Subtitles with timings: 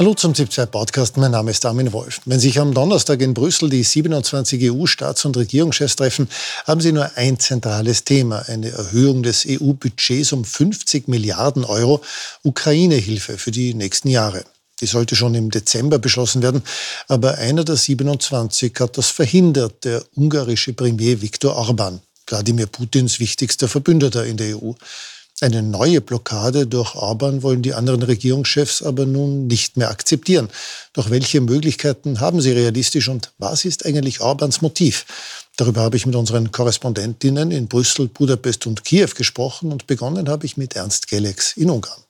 [0.00, 2.22] Hallo zum ZIP2 Podcast, mein Name ist Armin Wolf.
[2.24, 6.26] Wenn sich am Donnerstag in Brüssel die 27 EU-Staats- und Regierungschefs treffen,
[6.66, 12.00] haben sie nur ein zentrales Thema, eine Erhöhung des EU-Budgets um 50 Milliarden Euro
[12.44, 14.46] Ukraine-Hilfe für die nächsten Jahre.
[14.80, 16.62] Die sollte schon im Dezember beschlossen werden,
[17.06, 23.68] aber einer der 27 hat das verhindert, der ungarische Premier Viktor Orban, Wladimir Putins wichtigster
[23.68, 24.72] Verbündeter in der EU.
[25.42, 30.50] Eine neue Blockade durch Orban wollen die anderen Regierungschefs aber nun nicht mehr akzeptieren.
[30.92, 35.06] Doch welche Möglichkeiten haben sie realistisch und was ist eigentlich Orbans Motiv?
[35.56, 40.44] Darüber habe ich mit unseren Korrespondentinnen in Brüssel, Budapest und Kiew gesprochen und begonnen habe
[40.44, 42.02] ich mit Ernst Gelex in Ungarn.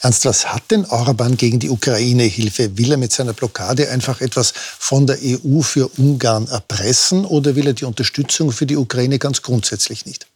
[0.00, 2.78] Ernst, was hat denn Orban gegen die Ukraine-Hilfe?
[2.78, 7.66] Will er mit seiner Blockade einfach etwas von der EU für Ungarn erpressen oder will
[7.66, 10.29] er die Unterstützung für die Ukraine ganz grundsätzlich nicht?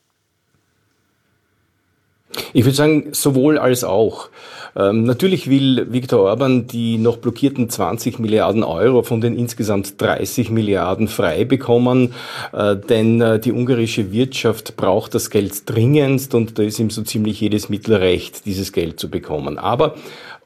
[2.52, 4.28] Ich würde sagen, sowohl als auch.
[4.76, 10.50] Ähm, natürlich will Viktor Orban die noch blockierten 20 Milliarden Euro von den insgesamt 30
[10.50, 12.14] Milliarden frei bekommen,
[12.52, 17.02] äh, denn äh, die ungarische Wirtschaft braucht das Geld dringendst und da ist ihm so
[17.02, 19.58] ziemlich jedes Mittel recht, dieses Geld zu bekommen.
[19.58, 19.94] Aber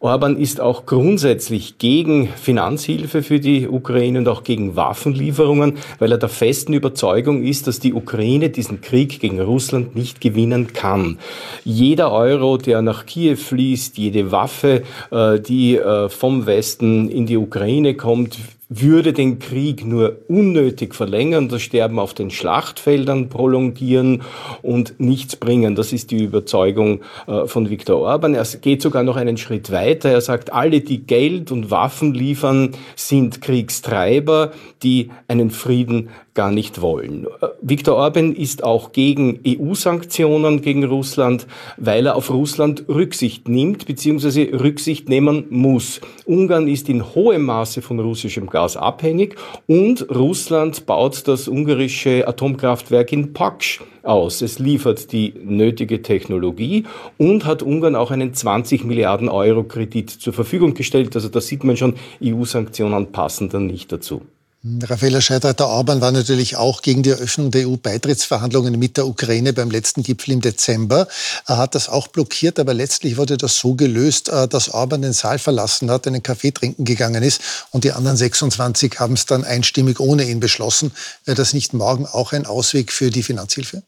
[0.01, 6.19] Orban ist auch grundsätzlich gegen Finanzhilfe für die Ukraine und auch gegen Waffenlieferungen, weil er
[6.19, 11.19] der festen Überzeugung ist, dass die Ukraine diesen Krieg gegen Russland nicht gewinnen kann.
[11.65, 17.37] Jeder Euro, der nach Kiew fließt, jede Waffe, äh, die äh, vom Westen in die
[17.37, 18.39] Ukraine kommt,
[18.69, 24.23] würde den Krieg nur unnötig verlängern, das Sterben auf den Schlachtfeldern prolongieren
[24.61, 25.75] und nichts bringen.
[25.75, 28.35] Das ist die Überzeugung äh, von Viktor Orban.
[28.35, 30.11] Er geht sogar noch einen Schritt weiter.
[30.11, 34.53] Er sagt, alle, die Geld und Waffen liefern, sind Kriegstreiber,
[34.83, 37.27] die einen Frieden gar nicht wollen.
[37.63, 44.55] Viktor Orban ist auch gegen EU-Sanktionen gegen Russland, weil er auf Russland Rücksicht nimmt bzw.
[44.55, 46.01] Rücksicht nehmen muss.
[46.27, 49.37] Ungarn ist in hohem Maße von russischem abhängig
[49.67, 54.43] und Russland baut das ungarische Atomkraftwerk in Paksch aus.
[54.43, 56.85] Es liefert die nötige Technologie
[57.19, 61.15] und hat Ungarn auch einen 20 Milliarden Euro Kredit zur Verfügung gestellt.
[61.15, 64.23] Also da sieht man schon, EU-Sanktionen passen dann nicht dazu.
[64.65, 70.03] Raffaella Scheidreiter-Orban war natürlich auch gegen die Eröffnung der EU-Beitrittsverhandlungen mit der Ukraine beim letzten
[70.03, 71.07] Gipfel im Dezember.
[71.47, 75.13] Er hat das auch blockiert, aber letztlich wurde das so gelöst, äh, dass Orban den
[75.13, 79.45] Saal verlassen hat, einen Kaffee trinken gegangen ist und die anderen 26 haben es dann
[79.45, 80.91] einstimmig ohne ihn beschlossen.
[81.25, 83.85] Wäre das nicht morgen auch ein Ausweg für die Finanzhilfe?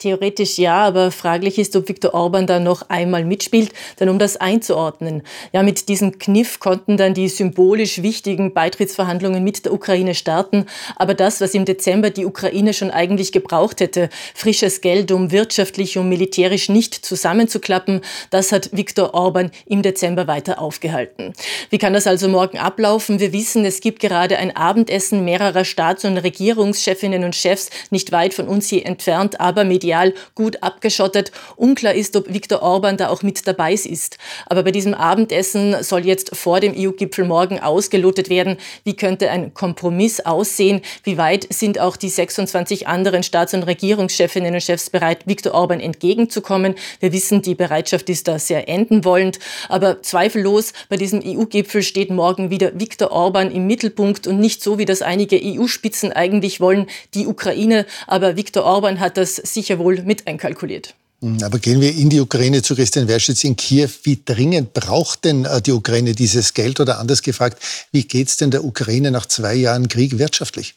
[0.00, 3.74] Theoretisch ja, aber fraglich ist, ob Viktor Orban da noch einmal mitspielt.
[4.00, 5.22] Denn um das einzuordnen,
[5.52, 10.64] ja, mit diesem Kniff konnten dann die symbolisch wichtigen Beitrittsverhandlungen mit der Ukraine starten.
[10.96, 15.98] Aber das, was im Dezember die Ukraine schon eigentlich gebraucht hätte, frisches Geld, um wirtschaftlich
[15.98, 18.00] und militärisch nicht zusammenzuklappen,
[18.30, 21.34] das hat Viktor Orban im Dezember weiter aufgehalten.
[21.68, 23.20] Wie kann das also morgen ablaufen?
[23.20, 28.32] Wir wissen, es gibt gerade ein Abendessen mehrerer Staats- und Regierungschefinnen und Chefs nicht weit
[28.32, 31.32] von uns hier entfernt, aber medial medial gut abgeschottet.
[31.56, 34.18] Unklar ist, ob Viktor Orban da auch mit dabei ist.
[34.46, 39.52] Aber bei diesem Abendessen soll jetzt vor dem EU-Gipfel morgen ausgelotet werden, wie könnte ein
[39.54, 45.26] Kompromiss aussehen, wie weit sind auch die 26 anderen Staats- und Regierungschefinnen und Chefs bereit,
[45.26, 46.74] Viktor Orban entgegenzukommen.
[47.00, 49.38] Wir wissen, die Bereitschaft ist da sehr enden wollend.
[49.68, 54.78] Aber zweifellos, bei diesem EU-Gipfel steht morgen wieder Viktor Orban im Mittelpunkt und nicht so,
[54.78, 57.86] wie das einige EU-Spitzen eigentlich wollen, die Ukraine.
[58.06, 60.94] Aber Viktor Orban hat das sicher wohl mit einkalkuliert.
[61.22, 63.90] Hm, aber gehen wir in die Ukraine zu Christian Werschitz in Kiew.
[64.04, 66.80] Wie dringend braucht denn äh, die Ukraine dieses Geld?
[66.80, 67.60] Oder anders gefragt,
[67.92, 70.76] wie geht es denn der Ukraine nach zwei Jahren Krieg wirtschaftlich?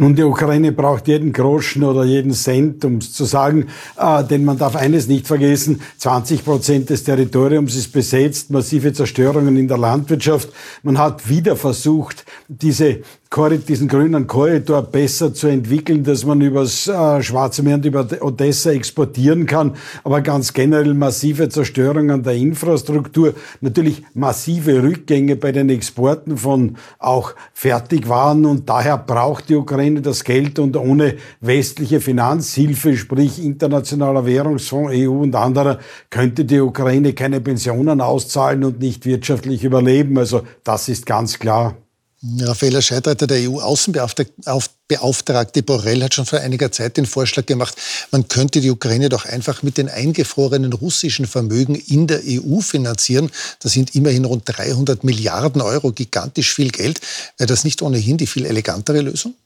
[0.00, 3.66] Nun, die Ukraine braucht jeden Groschen oder jeden Cent, um es zu sagen.
[3.96, 9.56] Äh, denn man darf eines nicht vergessen, 20 Prozent des Territoriums ist besetzt, massive Zerstörungen
[9.56, 10.50] in der Landwirtschaft.
[10.84, 13.00] Man hat wieder versucht, diese
[13.36, 18.70] diesen grünen Korridor besser zu entwickeln, dass man übers äh, Schwarze Meer und über Odessa
[18.70, 26.38] exportieren kann, aber ganz generell massive Zerstörungen der Infrastruktur, natürlich massive Rückgänge bei den Exporten
[26.38, 33.44] von auch Fertigwaren und daher braucht die Ukraine das Geld und ohne westliche Finanzhilfe, sprich
[33.44, 35.78] internationaler Währungsfonds, EU und anderer,
[36.10, 40.18] könnte die Ukraine keine Pensionen auszahlen und nicht wirtschaftlich überleben.
[40.18, 41.76] Also das ist ganz klar.
[42.20, 47.76] Raffaella Scheidreiter, der EU-Außenbeauftragte Borrell, hat schon vor einiger Zeit den Vorschlag gemacht,
[48.10, 53.30] man könnte die Ukraine doch einfach mit den eingefrorenen russischen Vermögen in der EU finanzieren.
[53.60, 57.00] Das sind immerhin rund 300 Milliarden Euro, gigantisch viel Geld.
[57.36, 59.36] Wäre das nicht ohnehin die viel elegantere Lösung?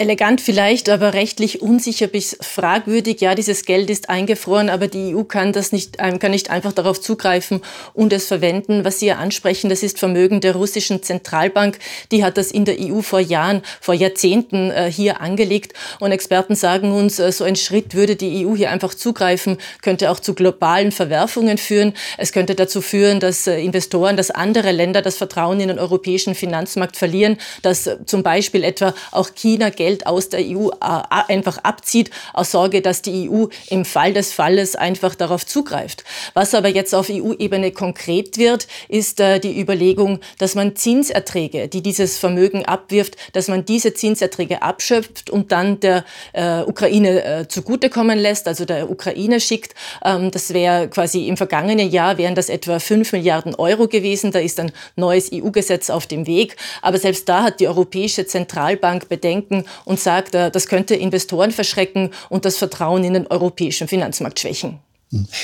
[0.00, 3.20] Elegant vielleicht, aber rechtlich unsicher bis fragwürdig.
[3.20, 6.72] Ja, dieses Geld ist eingefroren, aber die EU kann das nicht, ähm, kann nicht einfach
[6.72, 7.60] darauf zugreifen
[7.92, 8.84] und es verwenden.
[8.84, 11.78] Was Sie ja ansprechen, das ist Vermögen der russischen Zentralbank.
[12.12, 15.74] Die hat das in der EU vor Jahren, vor Jahrzehnten äh, hier angelegt.
[16.00, 20.10] Und Experten sagen uns, äh, so ein Schritt würde die EU hier einfach zugreifen, könnte
[20.10, 21.92] auch zu globalen Verwerfungen führen.
[22.16, 26.34] Es könnte dazu führen, dass äh, Investoren, dass andere Länder das Vertrauen in den europäischen
[26.34, 32.10] Finanzmarkt verlieren, dass zum Beispiel etwa auch China Geld aus der EU äh, einfach abzieht,
[32.32, 36.04] aus Sorge, dass die EU im Fall des Falles einfach darauf zugreift.
[36.34, 41.82] Was aber jetzt auf EU-Ebene konkret wird, ist äh, die Überlegung, dass man Zinserträge, die
[41.82, 48.48] dieses Vermögen abwirft, dass man diese Zinserträge abschöpft und dann der äh, Ukraine zugutekommen lässt,
[48.48, 49.74] also der Ukraine schickt.
[50.04, 54.32] Ähm, das wäre quasi im vergangenen Jahr wären das etwa 5 Milliarden Euro gewesen.
[54.32, 56.56] Da ist ein neues EU-Gesetz auf dem Weg.
[56.82, 62.10] Aber selbst da hat die Europäische Zentralbank Bedenken und sagt, äh, das könnte Investoren verschrecken
[62.28, 64.78] und das Vertrauen in den europäischen Finanzmarkt schwächen.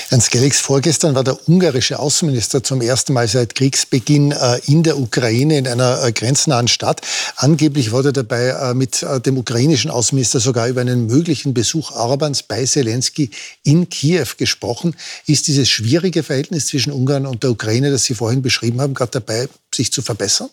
[0.09, 4.97] Ernst Gellix, vorgestern war der ungarische Außenminister zum ersten Mal seit Kriegsbeginn äh, in der
[4.97, 7.01] Ukraine, in einer äh, grenznahen Stadt.
[7.35, 13.29] Angeblich wurde dabei mit dem ukrainischen Außenminister sogar über einen möglichen Besuch Orbans bei Zelensky
[13.63, 14.95] in Kiew gesprochen.
[15.25, 19.11] Ist dieses schwierige Verhältnis zwischen Ungarn und der Ukraine, das Sie vorhin beschrieben haben, gerade
[19.11, 20.49] dabei, sich zu verbessern?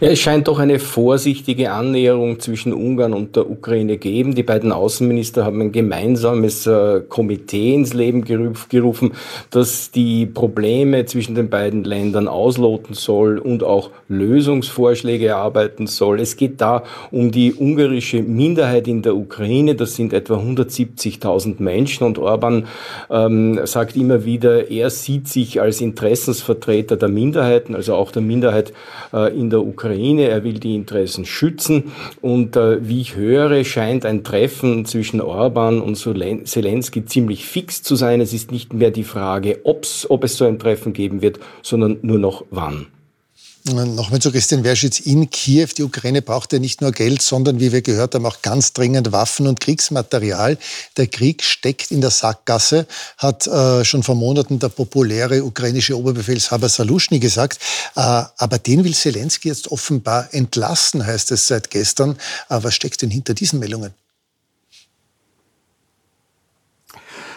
[0.00, 4.34] Ja, es scheint doch eine vorsichtige Annäherung zwischen Ungarn und der Ukraine geben.
[4.34, 9.12] Die beiden Außenminister haben ein gemeinsames äh, Komitee ins Leben gerufen,
[9.50, 16.20] das die Probleme zwischen den beiden Ländern ausloten soll und auch Lösungsvorschläge erarbeiten soll.
[16.20, 19.74] Es geht da um die ungarische Minderheit in der Ukraine.
[19.74, 22.66] Das sind etwa 170.000 Menschen und Orban
[23.10, 28.72] ähm, sagt immer wieder, er sieht sich als Interessensvertreter der Minderheiten, also auch der Minderheit
[29.12, 29.69] äh, in der Ukraine.
[29.70, 35.20] Ukraine, er will die Interessen schützen und äh, wie ich höre, scheint ein Treffen zwischen
[35.20, 38.20] Orban und Zelensky ziemlich fix zu sein.
[38.20, 41.98] Es ist nicht mehr die Frage, ob's, ob es so ein Treffen geben wird, sondern
[42.02, 42.86] nur noch wann.
[43.72, 45.68] Nochmal zu Christian Werschitz in Kiew.
[45.76, 49.12] Die Ukraine braucht ja nicht nur Geld, sondern wie wir gehört haben, auch ganz dringend
[49.12, 50.58] Waffen und Kriegsmaterial.
[50.96, 52.86] Der Krieg steckt in der Sackgasse,
[53.16, 57.60] hat äh, schon vor Monaten der populäre ukrainische Oberbefehlshaber Salushny gesagt.
[57.94, 62.12] Äh, aber den will Zelensky jetzt offenbar entlassen, heißt es seit gestern.
[62.48, 63.94] Äh, was steckt denn hinter diesen Meldungen?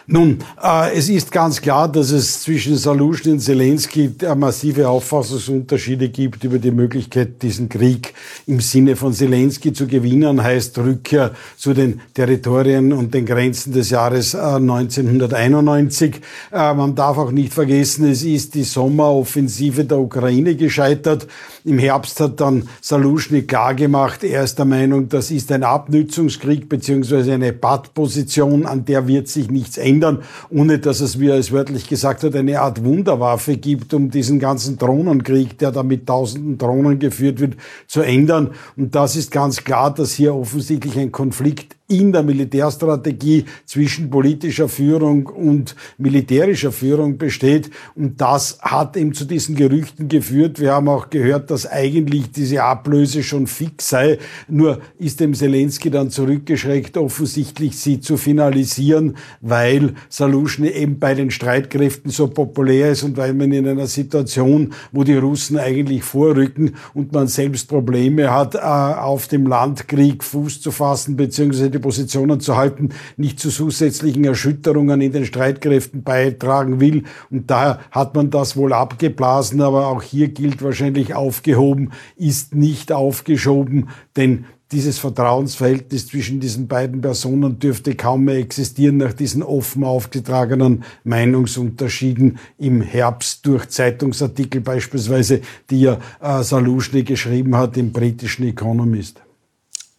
[0.06, 6.44] Nun, äh, es ist ganz klar, dass es zwischen Saluschen und Zelensky massive Auffassungsunterschiede gibt
[6.44, 8.14] über die Möglichkeit, diesen Krieg
[8.46, 13.92] im Sinne von Zelensky zu gewinnen, heißt Rückkehr zu den Territorien und den Grenzen des
[13.92, 16.16] Jahres äh, 1991.
[16.52, 21.28] Äh, man darf auch nicht vergessen, es ist die Sommeroffensive der Ukraine gescheitert.
[21.64, 27.32] Im Herbst hat dann Saluschny klargemacht, er ist der Meinung, das ist ein Abnützungskrieg beziehungsweise
[27.32, 31.52] eine Pattposition, an der wird sich nichts ändern ändern, ohne dass es, wie er es
[31.52, 36.58] wörtlich gesagt hat, eine Art Wunderwaffe gibt, um diesen ganzen Drohnenkrieg, der da mit tausenden
[36.58, 37.56] Drohnen geführt wird,
[37.88, 38.52] zu ändern.
[38.76, 44.70] Und das ist ganz klar, dass hier offensichtlich ein Konflikt in der Militärstrategie zwischen politischer
[44.70, 47.70] Führung und militärischer Führung besteht.
[47.96, 50.60] Und das hat eben zu diesen Gerüchten geführt.
[50.60, 54.18] Wir haben auch gehört, dass eigentlich diese Ablöse schon fix sei.
[54.48, 61.32] Nur ist dem Zelensky dann zurückgeschreckt, offensichtlich sie zu finalisieren, weil Saluschny eben bei den
[61.32, 66.76] Streitkräften so populär ist und weil man in einer Situation, wo die Russen eigentlich vorrücken
[66.94, 72.40] und man selbst Probleme hat, äh, auf dem Landkrieg Fuß zu fassen, beziehungsweise die Positionen
[72.40, 77.04] zu halten, nicht zu zusätzlichen Erschütterungen in den Streitkräften beitragen will.
[77.30, 82.92] Und daher hat man das wohl abgeblasen, aber auch hier gilt wahrscheinlich aufgehoben, ist nicht
[82.92, 89.84] aufgeschoben, denn dieses Vertrauensverhältnis zwischen diesen beiden Personen dürfte kaum mehr existieren nach diesen offen
[89.84, 98.48] aufgetragenen Meinungsunterschieden im Herbst durch Zeitungsartikel beispielsweise, die ja äh, Saluschny geschrieben hat im britischen
[98.48, 99.22] Economist.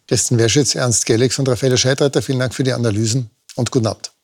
[0.07, 4.14] Besten Werschitz, Ernst Gellix und Raphael Scheitreiter, vielen Dank für die Analysen und guten Abend.